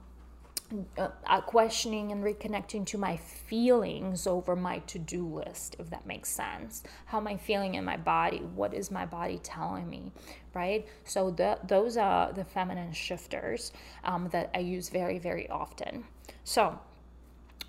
uh, 0.99 1.09
uh, 1.27 1.41
questioning 1.41 2.13
and 2.13 2.23
reconnecting 2.23 2.85
to 2.87 2.99
my 2.99 3.17
feelings 3.17 4.27
over 4.27 4.55
my 4.55 4.79
to-do 4.81 5.27
list 5.27 5.77
if 5.79 5.89
that 5.91 6.07
makes 6.07 6.29
sense. 6.29 6.83
How 7.07 7.19
am 7.19 7.27
i 7.27 7.37
feeling 7.37 7.75
in 7.75 7.85
my 7.85 7.97
body? 7.97 8.39
What 8.55 8.75
is 8.75 8.91
my 8.91 9.07
body 9.07 9.39
telling 9.39 9.89
me? 9.89 10.13
Right? 10.55 10.87
So 11.05 11.31
the, 11.31 11.59
those 11.67 11.97
are 11.97 12.33
the 12.33 12.45
feminine 12.45 12.93
shifters 12.93 13.73
um, 14.05 14.29
that 14.33 14.51
i 14.55 14.59
use 14.59 14.89
very 14.89 15.19
very 15.19 15.49
often. 15.49 16.05
So 16.45 16.79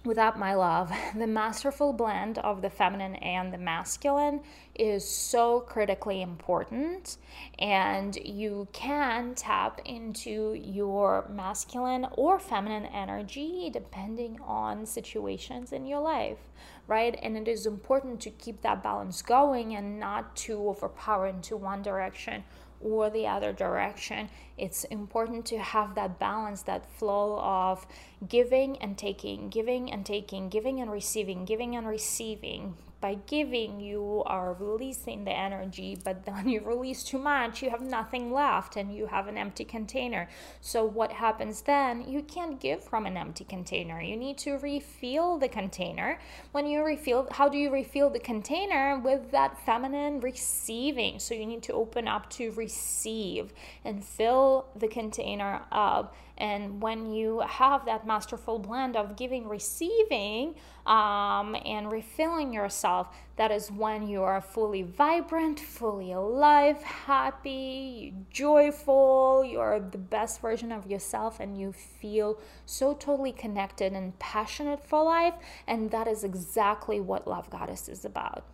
without 0.05 0.39
my 0.39 0.53
love, 0.53 0.91
the 1.15 1.27
masterful 1.27 1.93
blend 1.93 2.37
of 2.39 2.61
the 2.61 2.69
feminine 2.69 3.15
and 3.15 3.53
the 3.53 3.57
masculine 3.57 4.41
is 4.75 5.07
so 5.07 5.59
critically 5.61 6.21
important. 6.21 7.17
And 7.57 8.15
you 8.15 8.67
can 8.71 9.35
tap 9.35 9.81
into 9.85 10.53
your 10.53 11.27
masculine 11.29 12.07
or 12.13 12.39
feminine 12.39 12.85
energy 12.85 13.69
depending 13.71 14.39
on 14.41 14.85
situations 14.85 15.73
in 15.73 15.85
your 15.85 15.99
life, 15.99 16.39
right? 16.87 17.17
And 17.21 17.37
it 17.37 17.47
is 17.47 17.65
important 17.65 18.21
to 18.21 18.29
keep 18.29 18.61
that 18.61 18.81
balance 18.81 19.21
going 19.21 19.75
and 19.75 19.99
not 19.99 20.35
to 20.37 20.69
overpower 20.69 21.27
into 21.27 21.57
one 21.57 21.81
direction 21.81 22.43
or 22.81 23.09
the 23.09 23.27
other 23.27 23.53
direction. 23.53 24.29
It's 24.57 24.83
important 24.85 25.45
to 25.47 25.59
have 25.59 25.95
that 25.95 26.19
balance, 26.19 26.63
that 26.63 26.89
flow 26.97 27.39
of 27.39 27.85
giving 28.27 28.77
and 28.77 28.97
taking, 28.97 29.49
giving 29.49 29.91
and 29.91 30.05
taking, 30.05 30.49
giving 30.49 30.79
and 30.81 30.91
receiving, 30.91 31.45
giving 31.45 31.75
and 31.75 31.87
receiving, 31.87 32.75
by 33.01 33.17
giving 33.27 33.79
you 33.79 34.23
are 34.25 34.53
releasing 34.53 35.23
the 35.23 35.31
energy 35.31 35.97
but 36.03 36.25
then 36.25 36.47
you 36.47 36.61
release 36.61 37.03
too 37.03 37.17
much 37.17 37.61
you 37.61 37.69
have 37.69 37.81
nothing 37.81 38.31
left 38.31 38.75
and 38.75 38.95
you 38.95 39.07
have 39.07 39.27
an 39.27 39.37
empty 39.37 39.63
container. 39.63 40.27
So 40.61 40.85
what 40.85 41.11
happens 41.11 41.61
then? 41.61 42.07
You 42.07 42.21
can't 42.21 42.59
give 42.59 42.83
from 42.83 43.05
an 43.05 43.17
empty 43.17 43.43
container. 43.43 44.01
You 44.01 44.17
need 44.17 44.37
to 44.39 44.53
refill 44.57 45.37
the 45.37 45.47
container. 45.47 46.19
When 46.51 46.67
you 46.67 46.83
refill 46.83 47.27
how 47.31 47.49
do 47.49 47.57
you 47.57 47.71
refill 47.71 48.09
the 48.09 48.19
container? 48.19 48.99
With 48.99 49.31
that 49.31 49.63
feminine 49.65 50.19
receiving. 50.19 51.19
So 51.19 51.33
you 51.33 51.45
need 51.45 51.63
to 51.63 51.73
open 51.73 52.07
up 52.07 52.29
to 52.31 52.51
receive 52.51 53.53
and 53.85 54.03
fill 54.03 54.67
the 54.75 54.87
container 54.87 55.61
up 55.71 56.15
and 56.39 56.81
when 56.81 57.11
you 57.11 57.41
have 57.41 57.85
that 57.85 58.07
masterful 58.07 58.59
blend 58.59 58.95
of 58.95 59.17
giving, 59.17 59.47
receiving, 59.47 60.55
um, 60.85 61.55
and 61.65 61.91
refilling 61.91 62.53
yourself, 62.53 63.13
that 63.35 63.51
is 63.51 63.69
when 63.69 64.07
you 64.07 64.23
are 64.23 64.39
fully 64.39 64.81
vibrant, 64.81 65.59
fully 65.59 66.11
alive, 66.13 66.81
happy, 66.81 68.13
joyful, 68.29 69.43
you're 69.43 69.79
the 69.79 69.97
best 69.97 70.39
version 70.41 70.71
of 70.71 70.87
yourself, 70.87 71.39
and 71.39 71.59
you 71.59 71.73
feel 71.73 72.39
so 72.65 72.93
totally 72.93 73.33
connected 73.33 73.93
and 73.93 74.17
passionate 74.19 74.83
for 74.83 75.03
life. 75.03 75.35
And 75.67 75.91
that 75.91 76.07
is 76.07 76.23
exactly 76.23 76.99
what 77.01 77.27
Love 77.27 77.49
Goddess 77.49 77.89
is 77.89 78.05
about. 78.05 78.45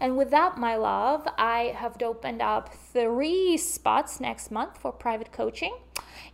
And 0.00 0.16
with 0.16 0.30
that, 0.30 0.58
my 0.58 0.76
love, 0.76 1.26
I 1.38 1.74
have 1.76 2.00
opened 2.02 2.42
up 2.42 2.74
three 2.92 3.56
spots 3.56 4.20
next 4.20 4.50
month 4.50 4.78
for 4.78 4.92
private 4.92 5.32
coaching. 5.32 5.76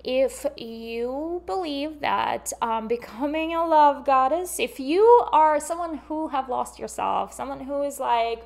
If 0.02 0.46
you 0.56 1.42
believe 1.46 2.00
that 2.00 2.52
um, 2.62 2.88
becoming 2.88 3.54
a 3.54 3.66
love 3.66 4.06
goddess, 4.06 4.58
if 4.58 4.80
you 4.80 5.04
are 5.30 5.60
someone 5.60 5.98
who 6.08 6.28
have 6.28 6.48
lost 6.48 6.78
yourself, 6.78 7.34
someone 7.34 7.60
who 7.60 7.82
is 7.82 8.00
like, 8.00 8.42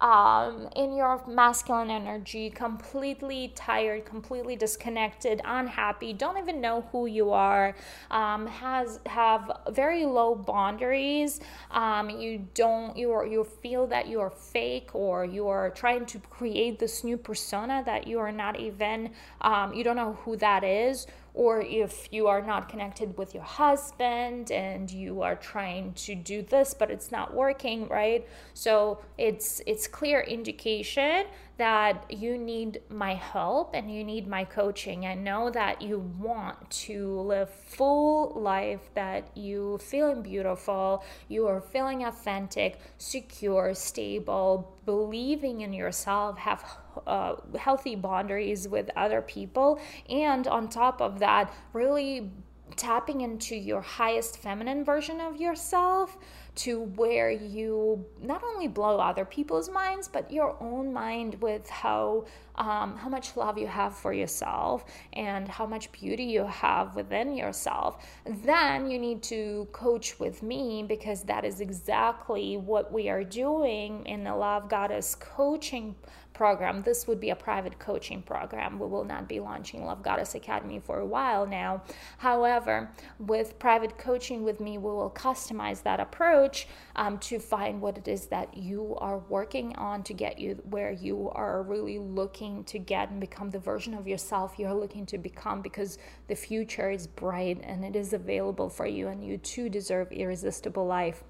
um, 0.00 0.68
in 0.76 0.94
your 0.94 1.22
masculine 1.26 1.90
energy, 1.90 2.50
completely 2.50 3.52
tired, 3.54 4.04
completely 4.04 4.56
disconnected, 4.56 5.40
unhappy, 5.44 6.12
don't 6.12 6.38
even 6.38 6.60
know 6.60 6.86
who 6.92 7.06
you 7.06 7.32
are, 7.32 7.74
um, 8.10 8.46
has 8.46 9.00
have 9.06 9.50
very 9.70 10.04
low 10.04 10.34
boundaries. 10.34 11.40
Um, 11.70 12.10
you 12.10 12.46
don't 12.54 12.96
you 12.96 13.12
are, 13.12 13.26
you 13.26 13.44
feel 13.44 13.86
that 13.86 14.08
you 14.08 14.20
are 14.20 14.30
fake 14.30 14.90
or 14.94 15.24
you 15.24 15.48
are 15.48 15.70
trying 15.70 16.06
to 16.06 16.18
create 16.18 16.78
this 16.78 17.04
new 17.04 17.16
persona 17.16 17.82
that 17.86 18.06
you 18.06 18.18
are 18.18 18.32
not 18.32 18.58
even 18.60 19.10
um, 19.40 19.72
you 19.72 19.82
don't 19.82 19.96
know 19.96 20.18
who 20.24 20.36
that 20.36 20.64
is 20.64 21.06
or 21.36 21.60
if 21.60 22.08
you 22.10 22.26
are 22.26 22.40
not 22.40 22.68
connected 22.68 23.16
with 23.16 23.34
your 23.34 23.44
husband 23.44 24.50
and 24.50 24.90
you 24.90 25.22
are 25.22 25.36
trying 25.36 25.92
to 25.92 26.14
do 26.14 26.42
this 26.42 26.74
but 26.74 26.90
it's 26.90 27.12
not 27.12 27.32
working 27.34 27.86
right 27.88 28.26
so 28.54 28.98
it's 29.18 29.60
it's 29.66 29.86
clear 29.86 30.20
indication 30.22 31.26
that 31.58 32.04
you 32.10 32.36
need 32.36 32.82
my 32.90 33.14
help 33.14 33.70
and 33.74 33.92
you 33.92 34.04
need 34.04 34.26
my 34.26 34.44
coaching. 34.44 35.06
I 35.06 35.14
know 35.14 35.50
that 35.50 35.80
you 35.80 35.98
want 36.18 36.70
to 36.70 37.20
live 37.20 37.48
full 37.50 38.38
life 38.40 38.90
that 38.94 39.34
you 39.36 39.78
feeling 39.78 40.22
beautiful, 40.22 41.02
you 41.28 41.46
are 41.46 41.60
feeling 41.60 42.04
authentic, 42.04 42.78
secure, 42.98 43.72
stable, 43.74 44.76
believing 44.84 45.62
in 45.62 45.72
yourself, 45.72 46.38
have 46.38 46.62
uh, 47.06 47.36
healthy 47.58 47.94
boundaries 47.94 48.68
with 48.68 48.90
other 48.96 49.22
people, 49.22 49.80
and 50.08 50.46
on 50.46 50.68
top 50.68 51.00
of 51.00 51.18
that, 51.18 51.52
really 51.72 52.30
tapping 52.74 53.20
into 53.20 53.54
your 53.54 53.80
highest 53.80 54.38
feminine 54.38 54.84
version 54.84 55.20
of 55.20 55.40
yourself 55.40 56.18
to 56.56 56.80
where 56.96 57.30
you 57.30 58.04
not 58.20 58.42
only 58.42 58.66
blow 58.66 58.98
other 58.98 59.24
people's 59.24 59.70
minds 59.70 60.08
but 60.08 60.30
your 60.32 60.56
own 60.60 60.92
mind 60.92 61.40
with 61.40 61.68
how 61.68 62.24
um, 62.56 62.96
how 62.96 63.08
much 63.08 63.36
love 63.36 63.58
you 63.58 63.66
have 63.66 63.94
for 63.94 64.12
yourself 64.12 64.84
and 65.12 65.46
how 65.46 65.66
much 65.66 65.92
beauty 65.92 66.24
you 66.24 66.44
have 66.46 66.96
within 66.96 67.36
yourself. 67.36 68.02
Then 68.24 68.90
you 68.90 68.98
need 68.98 69.22
to 69.24 69.68
coach 69.72 70.18
with 70.18 70.42
me 70.42 70.82
because 70.82 71.22
that 71.24 71.44
is 71.44 71.60
exactly 71.60 72.56
what 72.56 72.90
we 72.90 73.10
are 73.10 73.24
doing 73.24 74.06
in 74.06 74.24
the 74.24 74.34
love 74.34 74.70
goddess 74.70 75.14
coaching 75.14 75.94
program. 76.36 76.82
This 76.82 77.06
would 77.06 77.18
be 77.18 77.30
a 77.30 77.36
private 77.36 77.78
coaching 77.78 78.22
program. 78.22 78.78
We 78.78 78.86
will 78.86 79.04
not 79.04 79.28
be 79.28 79.40
launching 79.40 79.84
Love 79.84 80.02
Goddess 80.02 80.34
Academy 80.34 80.78
for 80.78 81.00
a 81.00 81.06
while 81.06 81.46
now. 81.46 81.82
However, 82.18 82.90
with 83.18 83.58
private 83.58 83.98
coaching 83.98 84.44
with 84.44 84.60
me, 84.60 84.78
we 84.78 84.90
will 84.90 85.10
customize 85.10 85.82
that 85.82 85.98
approach 85.98 86.68
um, 86.94 87.18
to 87.20 87.38
find 87.38 87.80
what 87.80 87.98
it 87.98 88.06
is 88.06 88.26
that 88.26 88.56
you 88.56 88.94
are 88.98 89.18
working 89.18 89.74
on 89.76 90.02
to 90.04 90.12
get 90.12 90.38
you 90.38 90.62
where 90.70 90.92
you 90.92 91.30
are 91.34 91.62
really 91.62 91.98
looking 91.98 92.62
to 92.64 92.78
get 92.78 93.10
and 93.10 93.20
become 93.20 93.50
the 93.50 93.58
version 93.58 93.94
of 93.94 94.06
yourself 94.06 94.54
you're 94.58 94.74
looking 94.74 95.06
to 95.06 95.18
become 95.18 95.62
because 95.62 95.98
the 96.28 96.34
future 96.34 96.90
is 96.90 97.06
bright 97.06 97.60
and 97.62 97.84
it 97.84 97.96
is 97.96 98.12
available 98.12 98.68
for 98.68 98.86
you, 98.86 99.08
and 99.08 99.24
you 99.24 99.38
too 99.38 99.68
deserve 99.68 100.12
irresistible 100.12 100.86
life. 100.86 101.24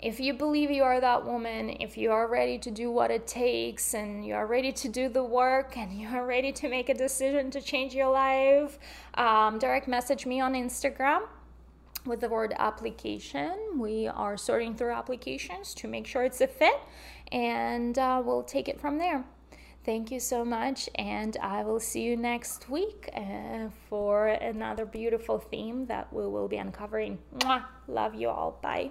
If 0.00 0.20
you 0.20 0.32
believe 0.32 0.70
you 0.70 0.84
are 0.84 1.00
that 1.00 1.26
woman, 1.26 1.70
if 1.80 1.98
you 1.98 2.12
are 2.12 2.28
ready 2.28 2.56
to 2.58 2.70
do 2.70 2.88
what 2.88 3.10
it 3.10 3.26
takes 3.26 3.94
and 3.94 4.24
you 4.24 4.34
are 4.34 4.46
ready 4.46 4.70
to 4.70 4.88
do 4.88 5.08
the 5.08 5.24
work 5.24 5.76
and 5.76 5.92
you 5.92 6.06
are 6.08 6.24
ready 6.24 6.52
to 6.52 6.68
make 6.68 6.88
a 6.88 6.94
decision 6.94 7.50
to 7.50 7.60
change 7.60 7.94
your 7.94 8.10
life, 8.10 8.78
um, 9.14 9.58
direct 9.58 9.88
message 9.88 10.24
me 10.24 10.40
on 10.40 10.52
Instagram 10.52 11.22
with 12.06 12.20
the 12.20 12.28
word 12.28 12.54
application. 12.60 13.52
We 13.76 14.06
are 14.06 14.36
sorting 14.36 14.76
through 14.76 14.92
applications 14.92 15.74
to 15.74 15.88
make 15.88 16.06
sure 16.06 16.22
it's 16.22 16.40
a 16.40 16.46
fit 16.46 16.78
and 17.32 17.98
uh, 17.98 18.22
we'll 18.24 18.44
take 18.44 18.68
it 18.68 18.80
from 18.80 18.98
there. 18.98 19.24
Thank 19.84 20.10
you 20.10 20.20
so 20.20 20.44
much, 20.44 20.90
and 20.96 21.34
I 21.40 21.62
will 21.62 21.80
see 21.80 22.02
you 22.02 22.14
next 22.14 22.68
week 22.68 23.08
uh, 23.16 23.70
for 23.88 24.26
another 24.28 24.84
beautiful 24.84 25.38
theme 25.38 25.86
that 25.86 26.12
we 26.12 26.26
will 26.26 26.46
be 26.46 26.58
uncovering. 26.58 27.18
Mwah! 27.38 27.64
Love 27.86 28.14
you 28.14 28.28
all. 28.28 28.58
Bye. 28.60 28.90